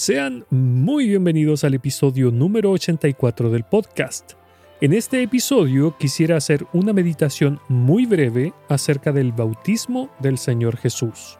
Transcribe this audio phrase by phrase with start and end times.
[0.00, 4.32] Sean muy bienvenidos al episodio número 84 del podcast.
[4.80, 11.38] En este episodio quisiera hacer una meditación muy breve acerca del bautismo del Señor Jesús.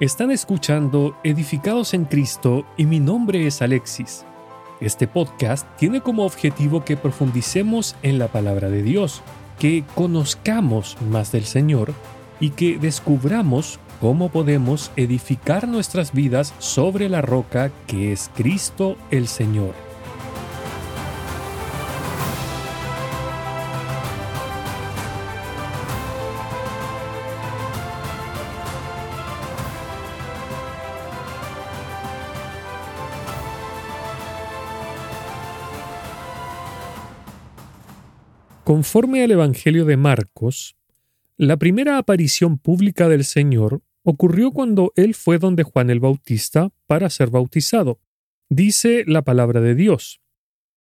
[0.00, 4.26] Están escuchando Edificados en Cristo y mi nombre es Alexis.
[4.82, 9.22] Este podcast tiene como objetivo que profundicemos en la palabra de Dios,
[9.58, 11.94] que conozcamos más del Señor
[12.38, 19.26] y que descubramos cómo podemos edificar nuestras vidas sobre la roca que es Cristo el
[19.28, 19.74] Señor.
[38.64, 40.76] Conforme al Evangelio de Marcos,
[41.36, 47.10] la primera aparición pública del Señor ocurrió cuando Él fue donde Juan el Bautista para
[47.10, 48.00] ser bautizado.
[48.48, 50.22] Dice la palabra de Dios.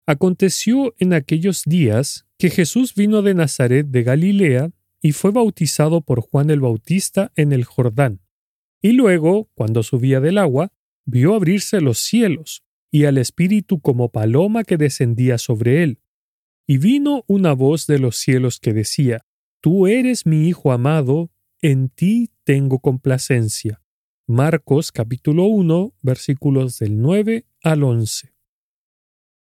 [0.07, 6.21] Aconteció en aquellos días que Jesús vino de Nazaret de Galilea y fue bautizado por
[6.21, 8.21] Juan el Bautista en el Jordán.
[8.83, 10.75] Y luego, cuando subía del agua,
[11.07, 16.03] vio abrirse los cielos, y al Espíritu como paloma que descendía sobre él.
[16.67, 19.25] Y vino una voz de los cielos que decía,
[19.63, 23.83] Tú eres mi Hijo amado, en ti tengo complacencia.
[24.29, 28.35] Marcos capítulo 1 versículos del 9 al 11.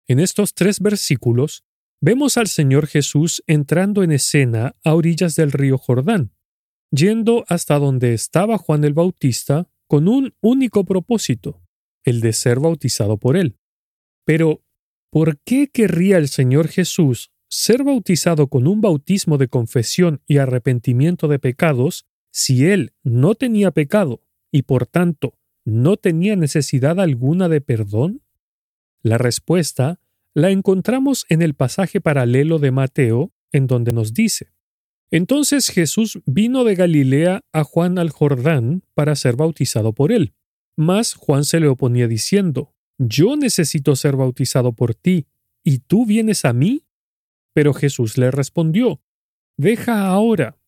[0.07, 1.65] En estos tres versículos
[2.01, 6.33] vemos al Señor Jesús entrando en escena a orillas del río Jordán,
[6.91, 11.63] yendo hasta donde estaba Juan el Bautista con un único propósito,
[12.05, 13.59] el de ser bautizado por él.
[14.25, 14.63] Pero,
[15.11, 21.27] ¿por qué querría el Señor Jesús ser bautizado con un bautismo de confesión y arrepentimiento
[21.27, 24.21] de pecados si él no tenía pecado
[24.53, 28.21] y por tanto no tenía necesidad alguna de perdón?
[29.01, 30.01] La respuesta
[30.35, 34.53] la encontramos en el pasaje paralelo de Mateo, en donde nos dice,
[35.11, 40.35] Entonces Jesús vino de Galilea a Juan al Jordán para ser bautizado por él.
[40.77, 45.27] Mas Juan se le oponía diciendo, Yo necesito ser bautizado por ti,
[45.65, 46.83] ¿y tú vienes a mí?
[47.57, 49.01] Pero Jesús le respondió,
[49.57, 50.59] Deja ahora,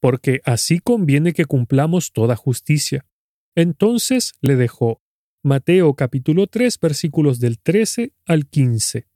[0.00, 3.04] porque así conviene que cumplamos toda justicia.
[3.54, 5.02] Entonces le dejó.
[5.42, 9.06] Mateo capítulo 3 versículos del 13 al 15.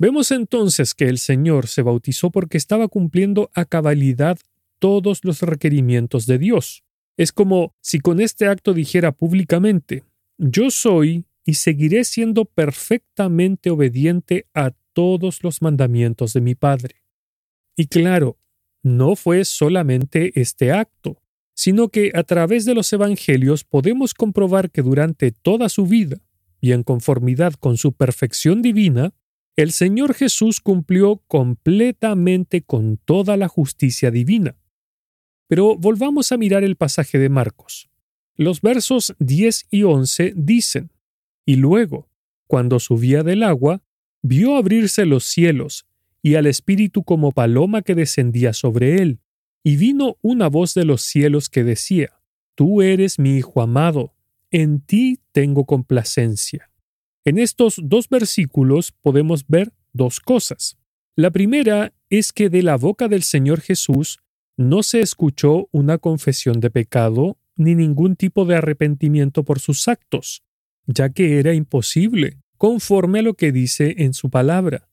[0.00, 4.36] Vemos entonces que el Señor se bautizó porque estaba cumpliendo a cabalidad
[4.80, 6.82] todos los requerimientos de Dios.
[7.16, 10.02] Es como si con este acto dijera públicamente,
[10.38, 17.02] yo soy y seguiré siendo perfectamente obediente a todos los mandamientos de mi Padre.
[17.76, 18.38] Y claro,
[18.82, 21.20] no fue solamente este acto,
[21.54, 26.22] sino que a través de los Evangelios podemos comprobar que durante toda su vida,
[26.62, 29.12] y en conformidad con su perfección divina,
[29.54, 34.56] el Señor Jesús cumplió completamente con toda la justicia divina.
[35.46, 37.90] Pero volvamos a mirar el pasaje de Marcos.
[38.34, 40.90] Los versos 10 y 11 dicen,
[41.44, 42.08] Y luego,
[42.46, 43.82] cuando subía del agua,
[44.26, 45.86] vio abrirse los cielos,
[46.22, 49.20] y al Espíritu como paloma que descendía sobre él,
[49.62, 52.20] y vino una voz de los cielos que decía,
[52.54, 54.14] Tú eres mi Hijo amado,
[54.50, 56.70] en ti tengo complacencia.
[57.24, 60.78] En estos dos versículos podemos ver dos cosas.
[61.16, 64.18] La primera es que de la boca del Señor Jesús
[64.56, 70.42] no se escuchó una confesión de pecado ni ningún tipo de arrepentimiento por sus actos,
[70.86, 74.88] ya que era imposible conforme a lo que dice en su palabra,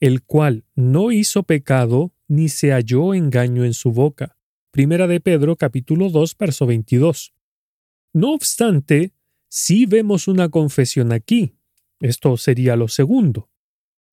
[0.00, 4.36] el cual no hizo pecado ni se halló engaño en su boca.
[4.70, 7.34] Primera de Pedro capítulo 2 verso 22.
[8.14, 9.12] No obstante,
[9.48, 11.56] sí vemos una confesión aquí.
[12.00, 13.50] Esto sería lo segundo.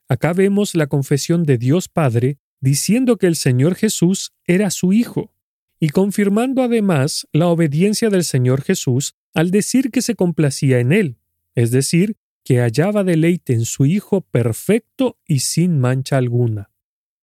[0.08, 5.34] Acá vemos la confesión de Dios Padre diciendo que el Señor Jesús era su Hijo,
[5.80, 11.18] y confirmando además la obediencia del Señor Jesús al decir que se complacía en Él,
[11.56, 12.18] es decir,
[12.50, 16.72] que hallaba deleite en su Hijo perfecto y sin mancha alguna.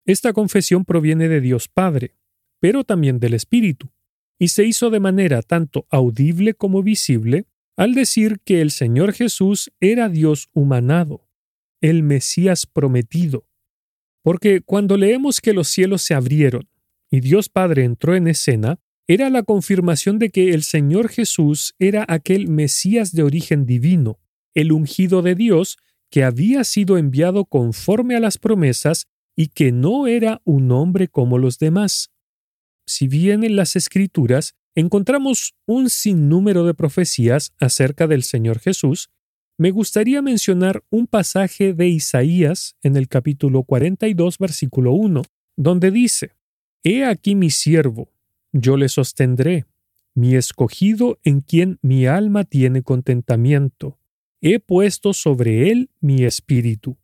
[0.05, 2.15] Esta confesión proviene de Dios Padre,
[2.61, 3.91] pero también del Espíritu,
[4.39, 9.73] y se hizo de manera tanto audible como visible al decir que el Señor Jesús
[9.81, 11.27] era Dios humanado,
[11.81, 13.45] el Mesías prometido.
[14.23, 16.69] Porque cuando leemos que los cielos se abrieron
[17.11, 22.05] y Dios Padre entró en escena, era la confirmación de que el Señor Jesús era
[22.07, 24.17] aquel Mesías de origen divino,
[24.59, 25.77] el ungido de Dios
[26.09, 31.37] que había sido enviado conforme a las promesas y que no era un hombre como
[31.37, 32.11] los demás.
[32.85, 39.09] Si bien en las Escrituras encontramos un sinnúmero de profecías acerca del Señor Jesús,
[39.57, 45.21] me gustaría mencionar un pasaje de Isaías en el capítulo 42, versículo 1,
[45.55, 46.33] donde dice,
[46.83, 48.11] He aquí mi siervo,
[48.51, 49.65] yo le sostendré,
[50.15, 53.98] mi escogido en quien mi alma tiene contentamiento.
[54.41, 56.97] He puesto sobre él mi espíritu.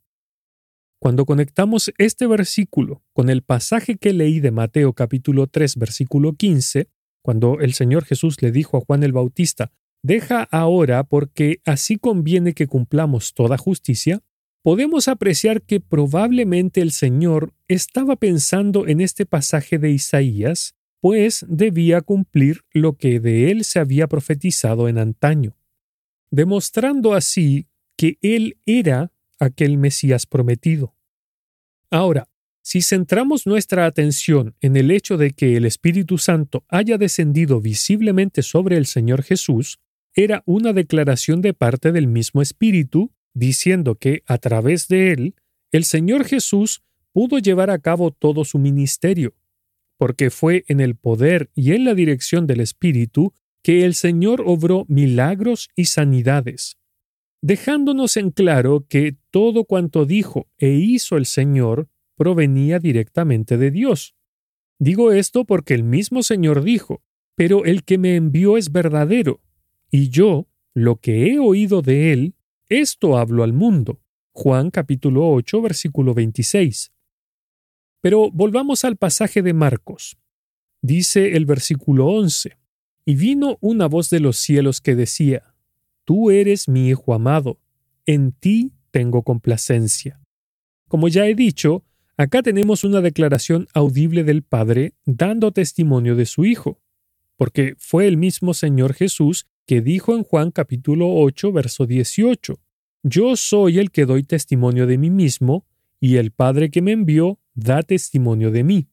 [1.00, 6.88] Cuando conectamos este versículo con el pasaje que leí de Mateo capítulo 3 versículo 15,
[7.22, 12.54] cuando el Señor Jesús le dijo a Juan el Bautista, Deja ahora porque así conviene
[12.54, 14.22] que cumplamos toda justicia,
[14.62, 22.00] podemos apreciar que probablemente el Señor estaba pensando en este pasaje de Isaías, pues debía
[22.02, 25.58] cumplir lo que de él se había profetizado en antaño,
[26.32, 27.68] demostrando así
[27.98, 30.96] que él era aquel Mesías prometido.
[31.90, 32.30] Ahora,
[32.62, 38.42] si centramos nuestra atención en el hecho de que el Espíritu Santo haya descendido visiblemente
[38.42, 39.80] sobre el Señor Jesús,
[40.16, 45.36] era una declaración de parte del mismo Espíritu, diciendo que a través de él,
[45.72, 46.82] el Señor Jesús
[47.12, 49.36] pudo llevar a cabo todo su ministerio,
[49.98, 53.34] porque fue en el poder y en la dirección del Espíritu
[53.66, 56.78] que el Señor obró milagros y sanidades,
[57.42, 64.14] dejándonos en claro que todo cuanto dijo e hizo el Señor provenía directamente de Dios.
[64.78, 67.02] Digo esto porque el mismo Señor dijo,
[67.34, 69.42] pero el que me envió es verdadero,
[69.90, 72.36] y yo, lo que he oído de él,
[72.70, 74.00] esto hablo al mundo.
[74.32, 76.92] Juan capítulo 8, versículo 26.
[78.00, 80.20] Pero volvamos al pasaje de Marcos.
[80.84, 82.60] Dice el versículo 11,
[83.06, 85.54] Y vino una voz de los cielos que decía,
[86.06, 87.60] Tú eres mi Hijo amado,
[88.06, 90.20] en ti tengo complacencia.
[90.88, 91.84] Como ya he dicho,
[92.18, 96.80] acá tenemos una declaración audible del Padre dando testimonio de su Hijo,
[97.38, 102.60] porque fue el mismo Señor Jesús que dijo en Juan capítulo 8, verso 18,
[103.04, 105.66] Yo soy el que doy testimonio de mí mismo,
[106.00, 108.90] y el Padre que me envió da testimonio de mí.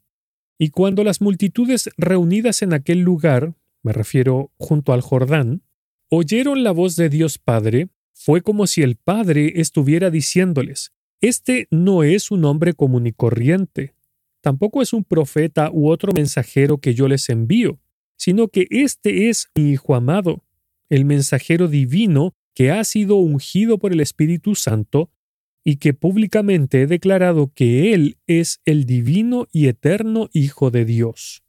[0.59, 5.63] Y cuando las multitudes reunidas en aquel lugar, me refiero junto al Jordán,
[6.09, 12.03] oyeron la voz de Dios Padre, fue como si el Padre estuviera diciéndoles, Este no
[12.03, 13.95] es un hombre común y corriente,
[14.41, 17.81] tampoco es un profeta u otro mensajero que yo les envío,
[18.17, 20.45] sino que este es mi Hijo amado,
[20.89, 25.11] el mensajero divino que ha sido ungido por el Espíritu Santo
[25.65, 31.42] y que públicamente he declarado que Él es el divino y eterno Hijo de Dios.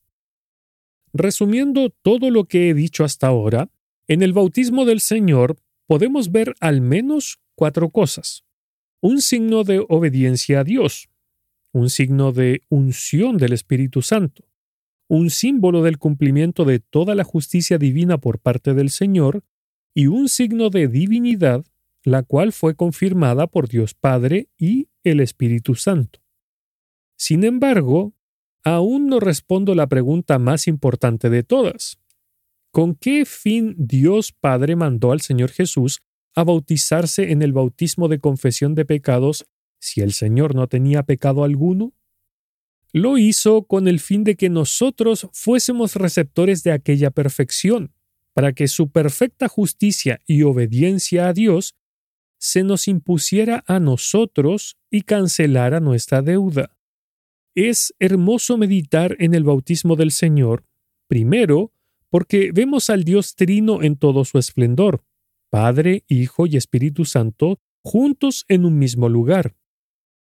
[1.14, 3.70] Resumiendo todo lo que he dicho hasta ahora,
[4.08, 8.44] en el bautismo del Señor podemos ver al menos cuatro cosas.
[9.00, 11.10] Un signo de obediencia a Dios,
[11.72, 14.44] un signo de unción del Espíritu Santo,
[15.08, 19.44] un símbolo del cumplimiento de toda la justicia divina por parte del Señor
[19.94, 21.64] y un signo de divinidad,
[22.04, 26.22] la cual fue confirmada por Dios Padre y el Espíritu Santo.
[27.16, 28.14] Sin embargo,
[28.64, 31.98] aún no respondo la pregunta más importante de todas.
[32.72, 36.00] ¿Con qué fin Dios Padre mandó al Señor Jesús
[36.36, 39.46] a bautizarse en el bautismo de confesión de pecados
[39.80, 41.94] si el Señor no tenía pecado alguno?
[42.92, 47.94] Lo hizo con el fin de que nosotros fuésemos receptores de aquella perfección,
[48.34, 51.76] para que su perfecta justicia y obediencia a Dios
[52.40, 56.76] se nos impusiera a nosotros y cancelara nuestra deuda.
[57.56, 60.66] Es hermoso meditar en el bautismo del Señor,
[61.08, 61.72] primero,
[62.10, 65.04] porque vemos al Dios Trino en todo su esplendor,
[65.50, 69.56] Padre, Hijo y Espíritu Santo, juntos en un mismo lugar.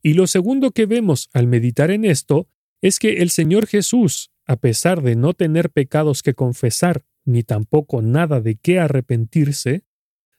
[0.01, 2.47] Y lo segundo que vemos al meditar en esto
[2.81, 8.01] es que el Señor Jesús, a pesar de no tener pecados que confesar, ni tampoco
[8.01, 9.83] nada de qué arrepentirse,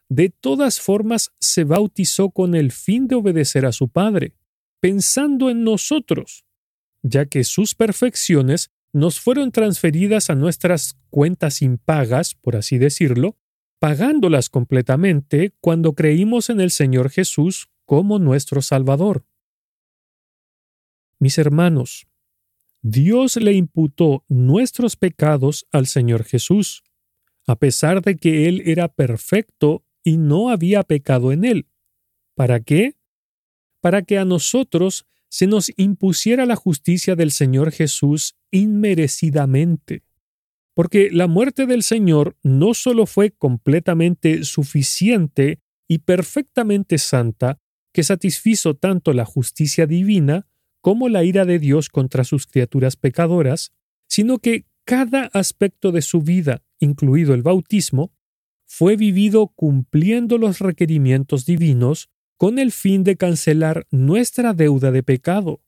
[0.08, 4.34] de todas formas se bautizó con el fin de obedecer a su Padre,
[4.80, 6.46] pensando en nosotros,
[7.02, 13.36] ya que sus perfecciones nos fueron transferidas a nuestras cuentas impagas, por así decirlo,
[13.78, 19.24] pagándolas completamente cuando creímos en el Señor Jesús como nuestro Salvador.
[21.20, 22.06] Mis hermanos,
[22.82, 26.84] Dios le imputó nuestros pecados al Señor Jesús,
[27.46, 31.66] a pesar de que Él era perfecto y no había pecado en Él.
[32.34, 32.94] ¿Para qué?
[33.80, 40.02] Para que a nosotros se nos impusiera la justicia del Señor Jesús inmerecidamente.
[40.74, 47.58] Porque la muerte del Señor no solo fue completamente suficiente y perfectamente santa,
[47.92, 50.46] que satisfizo tanto la justicia divina,
[50.80, 53.72] como la ira de Dios contra sus criaturas pecadoras,
[54.08, 58.12] sino que cada aspecto de su vida, incluido el bautismo,
[58.66, 65.60] fue vivido cumpliendo los requerimientos divinos con el fin de cancelar nuestra deuda de pecado.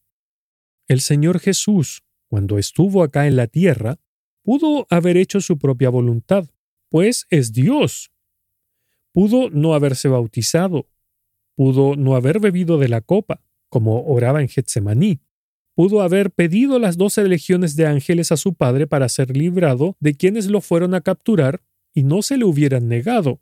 [0.88, 3.98] El Señor Jesús, cuando estuvo acá en la tierra,
[4.42, 6.48] pudo haber hecho su propia voluntad,
[6.88, 8.12] pues es Dios.
[9.12, 10.88] Pudo no haberse bautizado,
[11.56, 15.20] pudo no haber bebido de la copa, como oraba en Getsemaní,
[15.74, 20.14] pudo haber pedido las doce legiones de ángeles a su padre para ser librado de
[20.14, 21.62] quienes lo fueron a capturar
[21.94, 23.40] y no se le hubieran negado.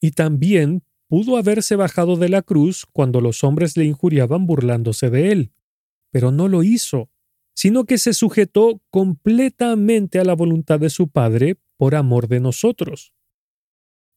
[0.00, 5.32] Y también pudo haberse bajado de la cruz cuando los hombres le injuriaban burlándose de
[5.32, 5.52] él.
[6.10, 7.10] Pero no lo hizo,
[7.54, 13.12] sino que se sujetó completamente a la voluntad de su Padre por amor de nosotros.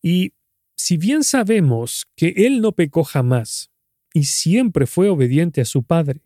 [0.02, 0.34] Y
[0.76, 3.72] si bien sabemos que él no pecó jamás
[4.14, 6.22] y siempre fue obediente a su Padre,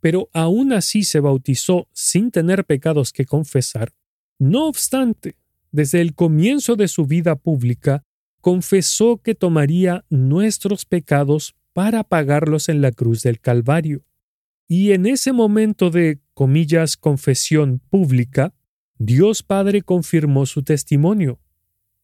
[0.00, 3.92] pero aún así se bautizó sin tener pecados que confesar,
[4.38, 5.36] no obstante,
[5.72, 8.04] desde el comienzo de su vida pública,
[8.40, 14.04] confesó que tomaría nuestros pecados para pagarlos en la cruz del Calvario.
[14.66, 18.54] Y en ese momento de, comillas, confesión pública,
[18.98, 21.40] Dios Padre confirmó su testimonio,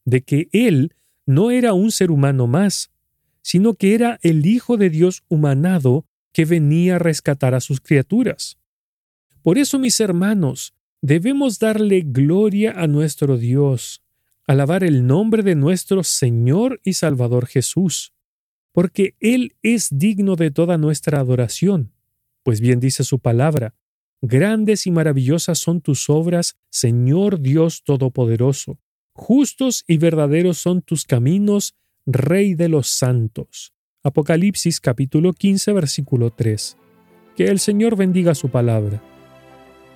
[0.04, 0.94] de que Él
[1.26, 2.90] no era un ser humano más,
[3.42, 8.58] sino que era el Hijo de Dios humanado que venía a rescatar a sus criaturas.
[9.42, 14.02] Por eso, mis hermanos, debemos darle gloria a nuestro Dios,
[14.46, 18.12] alabar el nombre de nuestro Señor y Salvador Jesús,
[18.72, 21.92] porque Él es digno de toda nuestra adoración,
[22.42, 23.74] pues bien dice su palabra,
[24.22, 28.78] grandes y maravillosas son tus obras, Señor Dios Todopoderoso,
[29.12, 31.74] justos y verdaderos son tus caminos,
[32.08, 33.72] Rey de los santos.
[34.04, 36.76] Apocalipsis capítulo 15 versículo 3.
[37.34, 39.02] Que el Señor bendiga su palabra.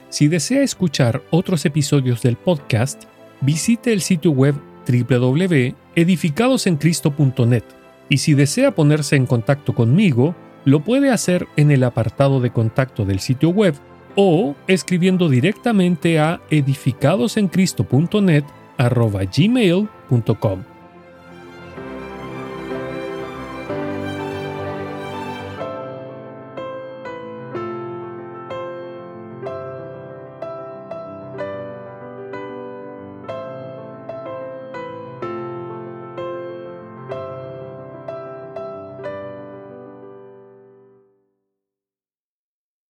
[0.08, 3.04] Si desea escuchar otros episodios del podcast,
[3.40, 4.56] visite el sitio web
[4.86, 7.64] www.edificadosencristo.net
[8.08, 13.04] y si desea ponerse en contacto conmigo, lo puede hacer en el apartado de contacto
[13.04, 13.74] del sitio web
[14.16, 18.44] o escribiendo directamente a edificadosencristo.net.